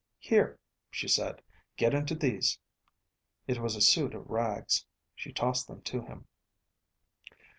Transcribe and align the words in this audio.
"Here," 0.17 0.57
she 0.89 1.07
said. 1.07 1.43
"Get 1.77 1.93
into 1.93 2.15
these." 2.15 2.57
It 3.45 3.59
was 3.59 3.75
a 3.75 3.81
suit 3.81 4.15
of 4.15 4.31
rags. 4.31 4.83
She 5.13 5.31
tossed 5.31 5.67
them 5.67 5.83
to 5.83 6.01
him. 6.01 6.25